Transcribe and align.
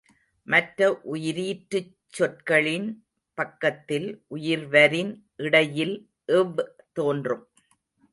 மற்ற 0.47 0.99
உயிரீற்றுச் 1.03 1.91
சொற்களின் 2.07 2.87
பக்கத்தில் 3.37 4.07
உயிர்வரின் 4.35 5.11
இடையில் 5.37 5.95
வ் 6.27 6.65
தோன்றும். 6.93 7.45